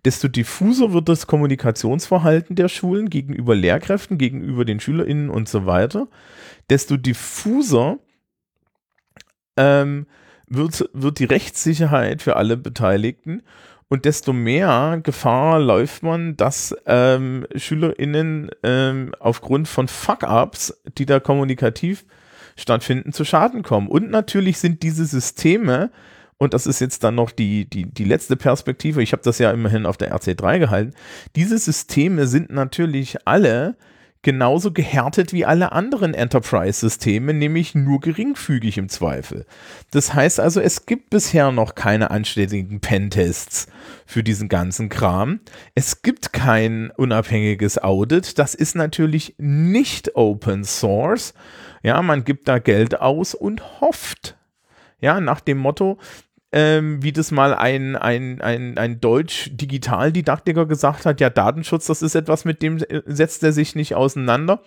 desto 0.06 0.30
diffuser 0.30 0.94
wird 0.94 1.10
das 1.10 1.28
Kommunikationsverhalten 1.28 2.56
der 2.56 2.70
Schulen 2.70 3.10
gegenüber 3.10 3.54
Lehrkräften, 3.54 4.18
gegenüber 4.18 4.64
den 4.64 4.80
SchülerInnen 4.80 5.30
und 5.30 5.50
so 5.50 5.66
weiter. 5.66 6.08
Desto 6.70 6.96
diffuser 6.96 8.00
ähm, 9.58 10.08
wird, 10.48 10.90
wird 10.94 11.20
die 11.20 11.26
Rechtssicherheit 11.26 12.22
für 12.22 12.36
alle 12.36 12.58
Beteiligten 12.58 13.44
und 13.90 14.06
desto 14.06 14.34
mehr 14.34 15.00
Gefahr 15.02 15.60
läuft 15.60 16.04
man, 16.04 16.36
dass 16.36 16.76
ähm, 16.86 17.48
SchülerInnen 17.56 18.50
ähm, 18.64 19.14
aufgrund 19.20 19.68
von 19.68 19.88
Fuck-Ups, 19.88 20.82
die 20.98 21.06
da 21.06 21.20
kommunikativ 21.20 22.06
stattfinden, 22.58 23.14
zu 23.14 23.24
Schaden 23.24 23.64
kommen. 23.64 23.88
Und 23.88 24.10
natürlich 24.10 24.58
sind 24.58 24.84
diese 24.84 25.06
Systeme, 25.06 25.90
und 26.38 26.54
das 26.54 26.68
ist 26.68 26.82
jetzt 26.82 27.04
dann 27.06 27.16
noch 27.16 27.32
die, 27.32 27.70
die, 27.70 27.86
die 27.86 28.04
letzte 28.04 28.36
Perspektive, 28.36 29.02
ich 29.02 29.14
habe 29.14 29.24
das 29.24 29.40
ja 29.40 29.52
immerhin 29.52 29.86
auf 29.86 29.96
der 29.96 30.14
RC3 30.14 30.60
gehalten, 30.60 30.94
diese 31.38 31.58
Systeme 31.58 32.28
sind 32.28 32.50
natürlich 32.50 33.26
alle 33.26 33.78
genauso 34.22 34.72
gehärtet 34.72 35.34
wie 35.34 35.46
alle 35.46 35.72
anderen 35.72 36.14
Enterprise-Systeme, 36.14 37.34
nämlich 37.34 37.76
nur 37.76 38.00
geringfügig 38.00 38.78
im 38.78 38.90
Zweifel. 38.90 39.46
Das 39.92 40.14
heißt 40.14 40.40
also, 40.40 40.60
es 40.60 40.86
gibt 40.86 41.10
bisher 41.10 41.52
noch 41.52 41.76
keine 41.76 42.12
anständigen 42.12 42.80
Pentests 42.80 43.68
für 44.06 44.24
diesen 44.24 44.50
ganzen 44.50 44.90
Kram. 44.90 45.40
Es 45.76 46.02
gibt 46.02 46.34
kein 46.34 46.92
unabhängiges 46.92 47.78
Audit. 47.78 48.38
Das 48.40 48.56
ist 48.56 48.76
natürlich 48.76 49.36
nicht 49.38 50.16
Open 50.16 50.64
Source. 50.64 51.34
Ja, 51.84 52.02
man 52.02 52.24
gibt 52.24 52.48
da 52.48 52.60
Geld 52.60 53.00
aus 53.00 53.34
und 53.34 53.82
hofft. 53.82 54.36
Ja, 55.00 55.22
nach 55.22 55.42
dem 55.42 55.60
Motto, 55.60 56.00
ähm, 56.52 57.04
wie 57.04 57.12
das 57.12 57.32
mal 57.32 57.54
ein, 57.54 57.96
ein, 57.96 58.42
ein, 58.42 58.78
ein 58.78 59.02
Deutsch-Digitaldidaktiker 59.02 60.66
gesagt 60.66 61.06
hat, 61.06 61.20
ja, 61.20 61.30
Datenschutz, 61.30 61.88
das 61.88 62.02
ist 62.02 62.16
etwas, 62.16 62.46
mit 62.46 62.62
dem 62.62 62.80
setzt 63.06 63.44
er 63.44 63.52
sich 63.52 63.76
nicht 63.76 63.96
auseinander. 63.96 64.62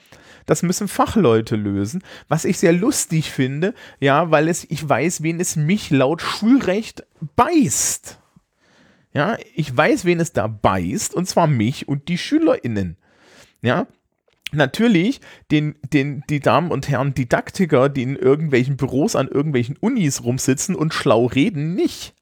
Das 0.46 0.62
müssen 0.62 0.88
Fachleute 0.88 1.56
lösen, 1.56 2.02
was 2.28 2.44
ich 2.44 2.58
sehr 2.58 2.72
lustig 2.72 3.30
finde, 3.30 3.74
ja, 3.98 4.30
weil 4.30 4.48
es, 4.48 4.64
ich 4.68 4.86
weiß, 4.86 5.22
wen 5.22 5.38
es 5.40 5.56
mich 5.56 5.90
laut 5.90 6.22
Schulrecht 6.22 7.06
beißt. 7.36 8.18
Ja, 9.12 9.36
ich 9.54 9.76
weiß, 9.76 10.04
wen 10.04 10.20
es 10.20 10.32
da 10.32 10.46
beißt, 10.46 11.14
und 11.14 11.26
zwar 11.26 11.46
mich 11.46 11.88
und 11.88 12.08
die 12.08 12.18
SchülerInnen. 12.18 12.96
Ja, 13.62 13.86
natürlich 14.52 15.20
den, 15.50 15.76
den, 15.92 16.22
die 16.28 16.40
Damen 16.40 16.70
und 16.70 16.88
Herren 16.88 17.14
Didaktiker, 17.14 17.88
die 17.88 18.02
in 18.02 18.16
irgendwelchen 18.16 18.76
Büros 18.76 19.16
an 19.16 19.28
irgendwelchen 19.28 19.76
Unis 19.76 20.24
rumsitzen 20.24 20.74
und 20.74 20.94
schlau 20.94 21.26
reden, 21.26 21.74
nicht. 21.74 22.14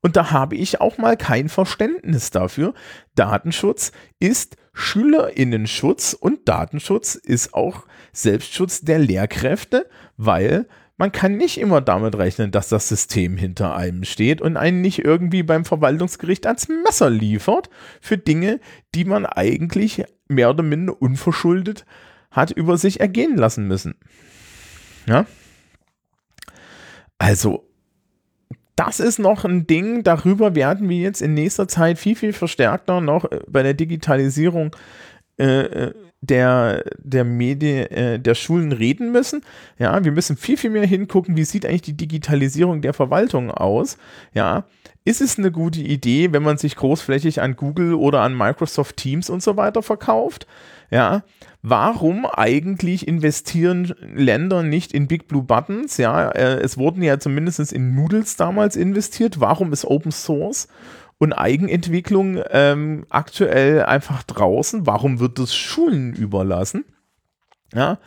Und 0.00 0.16
da 0.16 0.30
habe 0.30 0.54
ich 0.54 0.80
auch 0.80 0.98
mal 0.98 1.16
kein 1.16 1.48
Verständnis 1.48 2.30
dafür. 2.30 2.74
Datenschutz 3.14 3.92
ist 4.20 4.56
Schülerinnenschutz 4.72 6.14
und 6.14 6.48
Datenschutz 6.48 7.16
ist 7.16 7.52
auch 7.52 7.84
Selbstschutz 8.12 8.82
der 8.82 9.00
Lehrkräfte, 9.00 9.88
weil 10.16 10.68
man 10.98 11.12
kann 11.12 11.36
nicht 11.36 11.58
immer 11.58 11.80
damit 11.80 12.16
rechnen, 12.16 12.50
dass 12.50 12.68
das 12.68 12.88
System 12.88 13.36
hinter 13.36 13.74
einem 13.76 14.04
steht 14.04 14.40
und 14.40 14.56
einen 14.56 14.80
nicht 14.80 15.04
irgendwie 15.04 15.44
beim 15.44 15.64
Verwaltungsgericht 15.64 16.46
ans 16.46 16.68
Messer 16.68 17.08
liefert 17.08 17.70
für 18.00 18.18
Dinge, 18.18 18.60
die 18.94 19.04
man 19.04 19.24
eigentlich 19.24 20.04
mehr 20.28 20.50
oder 20.50 20.62
minder 20.62 21.00
unverschuldet 21.00 21.84
hat 22.30 22.50
über 22.50 22.76
sich 22.76 23.00
ergehen 23.00 23.36
lassen 23.36 23.66
müssen. 23.66 23.94
Ja? 25.06 25.26
Also, 27.18 27.68
das 28.76 29.00
ist 29.00 29.18
noch 29.18 29.44
ein 29.44 29.66
Ding, 29.66 30.04
darüber 30.04 30.54
werden 30.54 30.88
wir 30.88 30.98
jetzt 30.98 31.20
in 31.20 31.34
nächster 31.34 31.66
Zeit 31.66 31.98
viel, 31.98 32.14
viel 32.14 32.32
verstärkter 32.32 33.00
noch 33.00 33.24
äh, 33.24 33.40
bei 33.48 33.62
der 33.62 33.74
Digitalisierung 33.74 34.76
äh, 35.38 35.92
der, 36.20 36.84
der 36.98 37.24
Medien, 37.24 37.86
äh, 37.90 38.18
der 38.18 38.34
Schulen 38.34 38.72
reden 38.72 39.12
müssen. 39.12 39.42
Ja, 39.78 40.02
wir 40.04 40.12
müssen 40.12 40.36
viel, 40.36 40.56
viel 40.56 40.70
mehr 40.70 40.86
hingucken, 40.86 41.36
wie 41.36 41.44
sieht 41.44 41.64
eigentlich 41.64 41.82
die 41.82 41.96
Digitalisierung 41.96 42.80
der 42.80 42.92
Verwaltung 42.92 43.50
aus. 43.50 43.98
Ja, 44.34 44.64
ist 45.04 45.20
es 45.20 45.38
eine 45.38 45.52
gute 45.52 45.80
Idee, 45.80 46.32
wenn 46.32 46.42
man 46.42 46.58
sich 46.58 46.76
großflächig 46.76 47.40
an 47.40 47.56
Google 47.56 47.94
oder 47.94 48.20
an 48.20 48.36
Microsoft 48.36 48.96
Teams 48.96 49.30
und 49.30 49.42
so 49.42 49.56
weiter 49.56 49.82
verkauft? 49.82 50.46
Ja, 50.90 51.22
warum 51.62 52.26
eigentlich 52.26 53.06
investieren 53.06 53.94
Länder 54.00 54.62
nicht 54.62 54.92
in 54.92 55.06
Big 55.06 55.28
Blue 55.28 55.42
Buttons? 55.42 55.98
Ja, 55.98 56.30
äh, 56.30 56.60
es 56.60 56.78
wurden 56.78 57.02
ja 57.02 57.20
zumindest 57.20 57.72
in 57.72 57.94
Noodles 57.94 58.36
damals 58.36 58.74
investiert. 58.74 59.40
Warum 59.40 59.72
ist 59.72 59.84
Open 59.84 60.12
Source 60.12 60.68
und 61.18 61.32
Eigenentwicklung 61.32 62.40
ähm, 62.50 63.06
aktuell 63.10 63.84
einfach 63.84 64.22
draußen? 64.22 64.86
Warum 64.86 65.20
wird 65.20 65.38
das 65.38 65.54
Schulen 65.54 66.14
überlassen? 66.14 66.84
Ja. 67.74 67.98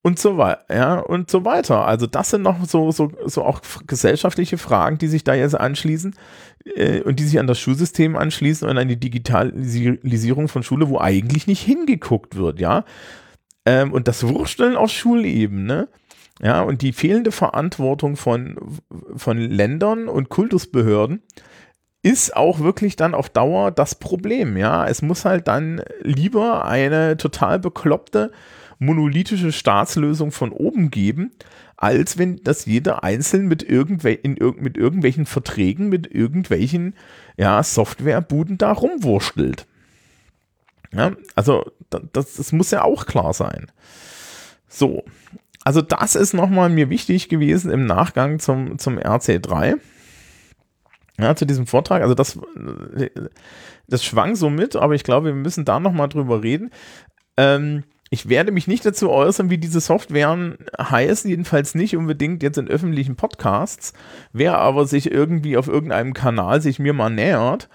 Und 0.00 0.18
so 0.18 0.38
weiter, 0.38 0.64
ja, 0.74 0.98
und 1.00 1.28
so 1.28 1.44
weiter. 1.44 1.84
Also, 1.84 2.06
das 2.06 2.30
sind 2.30 2.42
noch 2.42 2.64
so, 2.66 2.92
so, 2.92 3.10
so 3.26 3.44
auch 3.44 3.60
gesellschaftliche 3.86 4.56
Fragen, 4.56 4.96
die 4.96 5.08
sich 5.08 5.24
da 5.24 5.34
jetzt 5.34 5.58
anschließen 5.58 6.14
äh, 6.76 7.00
und 7.00 7.18
die 7.18 7.24
sich 7.24 7.38
an 7.38 7.48
das 7.48 7.58
Schulsystem 7.58 8.16
anschließen 8.16 8.68
und 8.68 8.78
an 8.78 8.88
die 8.88 8.98
Digitalisierung 8.98 10.48
von 10.48 10.62
Schule, 10.62 10.88
wo 10.88 10.98
eigentlich 10.98 11.46
nicht 11.46 11.62
hingeguckt 11.62 12.36
wird, 12.36 12.60
ja. 12.60 12.84
Ähm, 13.66 13.92
und 13.92 14.08
das 14.08 14.26
Wursteln 14.26 14.76
auf 14.76 14.90
Schulebene, 14.90 15.88
ja, 16.40 16.62
und 16.62 16.82
die 16.82 16.92
fehlende 16.92 17.32
Verantwortung 17.32 18.16
von, 18.16 18.56
von 19.16 19.36
Ländern 19.38 20.08
und 20.08 20.28
Kultusbehörden, 20.28 21.22
ist 22.02 22.36
auch 22.36 22.60
wirklich 22.60 22.96
dann 22.96 23.14
auf 23.14 23.28
Dauer 23.28 23.70
das 23.70 23.94
Problem, 23.94 24.56
ja. 24.56 24.86
Es 24.86 25.02
muss 25.02 25.24
halt 25.24 25.48
dann 25.48 25.82
lieber 26.02 26.64
eine 26.64 27.16
total 27.16 27.58
bekloppte 27.58 28.32
monolithische 28.78 29.52
Staatslösung 29.52 30.30
von 30.30 30.52
oben 30.52 30.90
geben, 30.90 31.32
als 31.76 32.18
wenn 32.18 32.42
das 32.42 32.66
jeder 32.66 33.02
einzeln 33.02 33.48
mit, 33.48 33.62
irgendwel 33.62 34.18
in, 34.22 34.36
mit 34.58 34.76
irgendwelchen 34.76 35.26
Verträgen, 35.26 35.88
mit 35.88 36.12
irgendwelchen 36.12 36.94
ja, 37.36 37.62
Softwarebuden 37.62 38.58
da 38.58 38.72
rumwurstelt. 38.72 39.66
Ja, 40.92 41.12
also 41.34 41.70
das, 41.90 42.34
das 42.34 42.52
muss 42.52 42.70
ja 42.70 42.82
auch 42.82 43.06
klar 43.06 43.34
sein. 43.34 43.66
So, 44.68 45.04
also 45.64 45.82
das 45.82 46.14
ist 46.14 46.34
nochmal 46.34 46.70
mir 46.70 46.90
wichtig 46.90 47.28
gewesen 47.28 47.70
im 47.70 47.86
Nachgang 47.86 48.38
zum, 48.38 48.78
zum 48.78 48.98
RC3. 48.98 49.78
Ja, 51.20 51.34
zu 51.34 51.46
diesem 51.46 51.66
Vortrag. 51.66 52.02
Also 52.02 52.14
das, 52.14 52.38
das 53.88 54.04
schwang 54.04 54.36
so 54.36 54.50
mit, 54.50 54.76
aber 54.76 54.94
ich 54.94 55.04
glaube, 55.04 55.26
wir 55.26 55.34
müssen 55.34 55.64
da 55.64 55.80
nochmal 55.80 56.08
drüber 56.08 56.42
reden. 56.42 56.70
Ähm, 57.36 57.84
ich 58.10 58.28
werde 58.28 58.52
mich 58.52 58.66
nicht 58.66 58.86
dazu 58.86 59.10
äußern, 59.10 59.50
wie 59.50 59.58
diese 59.58 59.80
Softwaren 59.80 60.56
heißen, 60.80 61.28
jedenfalls 61.28 61.74
nicht 61.74 61.96
unbedingt 61.96 62.42
jetzt 62.42 62.56
in 62.56 62.68
öffentlichen 62.68 63.16
Podcasts. 63.16 63.92
Wer 64.32 64.58
aber 64.58 64.86
sich 64.86 65.10
irgendwie 65.10 65.56
auf 65.56 65.68
irgendeinem 65.68 66.14
Kanal 66.14 66.62
sich 66.62 66.78
mir 66.78 66.94
mal 66.94 67.10
nähert, 67.10 67.68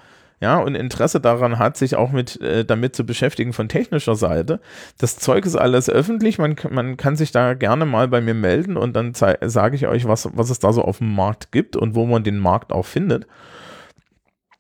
ja, 0.44 0.58
und 0.58 0.76
Interesse 0.76 1.22
daran 1.22 1.58
hat, 1.58 1.78
sich 1.78 1.96
auch 1.96 2.12
mit 2.12 2.42
äh, 2.42 2.66
damit 2.66 2.98
zu 2.98 3.06
beschäftigen 3.06 3.54
von 3.54 3.70
technischer 3.70 4.16
Seite. 4.16 4.60
Das 4.98 5.18
Zeug 5.18 5.46
ist 5.46 5.56
alles 5.56 5.90
öffentlich, 5.90 6.38
man, 6.38 6.58
man 6.70 6.98
kann 6.98 7.16
sich 7.16 7.32
da 7.32 7.54
gerne 7.54 7.86
mal 7.86 8.10
bei 8.10 8.20
mir 8.20 8.34
melden 8.34 8.76
und 8.76 8.94
dann 8.94 9.14
sage 9.14 9.76
ich 9.78 9.88
euch, 9.88 10.06
was, 10.06 10.28
was 10.34 10.50
es 10.50 10.60
da 10.60 10.74
so 10.74 10.82
auf 10.82 10.98
dem 10.98 11.16
Markt 11.16 11.54
gibt 11.54 11.78
und 11.78 11.96
wo 11.96 12.06
man 12.06 12.26
den 12.26 12.40
Markt 12.40 12.74
auch 12.74 12.86
findet. 12.86 13.26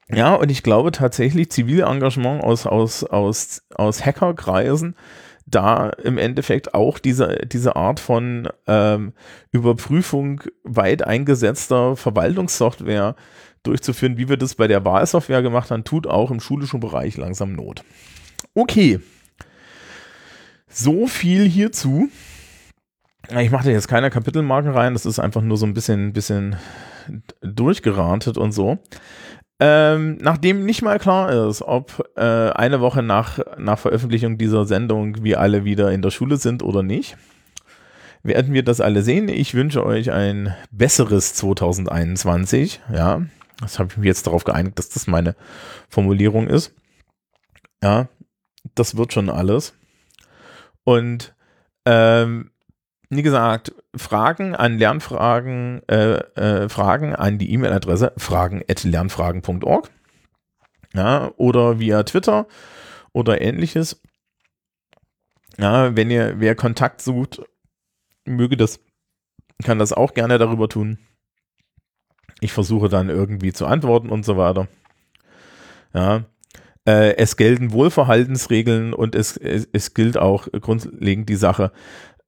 Ja, 0.07 0.35
und 0.35 0.49
ich 0.49 0.63
glaube 0.63 0.91
tatsächlich, 0.91 1.51
Zivilengagement 1.51 2.41
aus, 2.45 2.65
aus, 2.65 3.03
aus, 3.03 3.61
aus 3.75 4.05
Hackerkreisen 4.05 4.95
da 5.45 5.89
im 5.89 6.17
Endeffekt 6.17 6.73
auch 6.73 6.99
diese, 6.99 7.39
diese 7.45 7.75
Art 7.75 7.99
von 7.99 8.49
ähm, 8.67 9.13
Überprüfung 9.51 10.41
weit 10.63 11.05
eingesetzter 11.05 11.95
Verwaltungssoftware 11.95 13.15
durchzuführen, 13.63 14.17
wie 14.17 14.29
wir 14.29 14.37
das 14.37 14.55
bei 14.55 14.67
der 14.67 14.83
Wahlsoftware 14.85 15.41
gemacht 15.41 15.71
haben, 15.71 15.83
tut 15.83 16.07
auch 16.07 16.31
im 16.31 16.39
schulischen 16.39 16.79
Bereich 16.79 17.17
langsam 17.17 17.53
Not. 17.53 17.83
Okay. 18.53 18.99
So 20.67 21.07
viel 21.07 21.47
hierzu. 21.47 22.09
Ich 23.39 23.51
mache 23.51 23.71
jetzt 23.71 23.87
keine 23.87 24.09
Kapitelmarken 24.09 24.71
rein, 24.71 24.93
das 24.93 25.05
ist 25.05 25.19
einfach 25.19 25.41
nur 25.41 25.55
so 25.55 25.65
ein 25.65 25.73
bisschen, 25.73 26.11
bisschen 26.11 26.57
durchgeratet 27.41 28.37
und 28.37 28.51
so. 28.51 28.79
Ähm, 29.59 30.17
nachdem 30.19 30.65
nicht 30.65 30.81
mal 30.81 30.99
klar 30.99 31.47
ist, 31.47 31.61
ob 31.61 32.09
äh, 32.15 32.21
eine 32.21 32.81
Woche 32.81 33.03
nach, 33.03 33.39
nach 33.57 33.79
Veröffentlichung 33.79 34.37
dieser 34.37 34.65
Sendung 34.65 35.23
wir 35.23 35.39
alle 35.39 35.63
wieder 35.63 35.91
in 35.91 36.01
der 36.01 36.11
Schule 36.11 36.37
sind 36.37 36.63
oder 36.63 36.83
nicht, 36.83 37.17
werden 38.23 38.53
wir 38.53 38.63
das 38.63 38.81
alle 38.81 39.03
sehen. 39.03 39.29
Ich 39.29 39.53
wünsche 39.53 39.85
euch 39.85 40.11
ein 40.11 40.55
besseres 40.71 41.35
2021. 41.35 42.81
Ja, 42.91 43.21
das 43.59 43.79
habe 43.79 43.89
ich 43.91 43.97
mich 43.97 44.07
jetzt 44.07 44.27
darauf 44.27 44.43
geeinigt, 44.43 44.79
dass 44.79 44.89
das 44.89 45.07
meine 45.07 45.35
Formulierung 45.89 46.47
ist. 46.47 46.73
Ja, 47.83 48.07
das 48.75 48.97
wird 48.97 49.13
schon 49.13 49.29
alles. 49.29 49.75
Und 50.83 51.35
ähm, 51.85 52.51
wie 53.15 53.23
gesagt, 53.23 53.73
Fragen 53.95 54.55
an 54.55 54.77
Lernfragen, 54.77 55.81
äh, 55.87 56.17
äh, 56.35 56.69
Fragen 56.69 57.15
an 57.15 57.37
die 57.37 57.51
E-Mail-Adresse 57.53 58.13
fragen.lernfragen.org 58.17 59.89
ja, 60.93 61.31
oder 61.37 61.79
via 61.79 62.03
Twitter 62.03 62.47
oder 63.11 63.41
ähnliches. 63.41 64.01
Ja, 65.57 65.95
wenn 65.95 66.09
ihr, 66.09 66.39
wer 66.39 66.55
Kontakt 66.55 67.01
sucht, 67.01 67.41
möge 68.25 68.57
das, 68.57 68.79
kann 69.63 69.79
das 69.79 69.93
auch 69.93 70.13
gerne 70.13 70.37
darüber 70.37 70.69
tun. 70.69 70.97
Ich 72.39 72.53
versuche 72.53 72.89
dann 72.89 73.09
irgendwie 73.09 73.53
zu 73.53 73.65
antworten 73.65 74.09
und 74.09 74.25
so 74.25 74.37
weiter. 74.37 74.67
Ja, 75.93 76.25
äh, 76.85 77.15
es 77.17 77.37
gelten 77.37 77.71
Wohlverhaltensregeln 77.71 78.93
und 78.93 79.15
es, 79.15 79.37
es, 79.37 79.67
es 79.71 79.93
gilt 79.93 80.17
auch 80.17 80.47
grundlegend 80.51 81.29
die 81.29 81.35
Sache, 81.35 81.71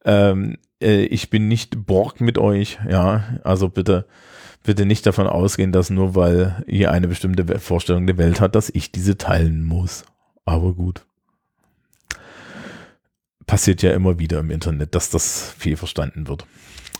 ähm, 0.06 0.58
äh, 0.86 1.06
ich 1.06 1.30
bin 1.30 1.48
nicht 1.48 1.86
Borg 1.86 2.22
mit 2.22 2.38
euch, 2.38 2.80
ja, 2.88 3.40
also 3.44 3.68
bitte, 3.68 4.06
bitte 4.64 4.86
nicht 4.86 5.06
davon 5.06 5.28
ausgehen, 5.28 5.72
dass 5.72 5.90
nur 5.90 6.16
weil 6.16 6.64
ihr 6.68 6.92
eine 6.92 7.08
bestimmte 7.08 7.60
Vorstellung 7.60 8.08
der 8.08 8.18
Welt 8.18 8.40
hat, 8.40 8.56
dass 8.56 8.70
ich 8.74 8.92
diese 8.92 9.18
teilen 9.18 9.66
muss. 9.66 10.06
Aber 10.46 10.74
gut. 10.74 11.06
Passiert 13.48 13.82
ja 13.82 13.92
immer 13.92 14.18
wieder 14.20 14.40
im 14.40 14.52
Internet, 14.52 14.96
dass 14.96 15.10
das 15.10 15.54
viel 15.58 15.78
verstanden 15.78 16.28
wird. 16.28 16.46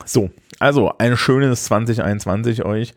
So, 0.04 0.30
also 0.60 0.92
ein 0.98 1.18
schönes 1.18 1.64
2021 1.66 2.66
euch. 2.66 2.94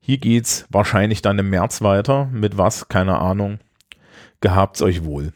Hier 0.00 0.18
geht's 0.18 0.66
wahrscheinlich 0.70 1.20
dann 1.20 1.38
im 1.38 1.50
März 1.50 1.82
weiter. 1.82 2.26
Mit 2.26 2.56
was? 2.56 2.88
Keine 2.88 3.18
Ahnung. 3.18 3.58
Gehabt's 4.40 4.80
euch 4.80 5.04
wohl. 5.04 5.32